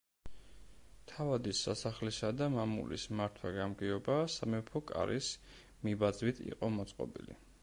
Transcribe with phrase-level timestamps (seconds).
[1.11, 5.33] თავადის სასახლისა და მამულის მართვა-გამგეობა სამეფო კარის
[5.87, 7.43] მიბაძვით იყო მოწყობილი.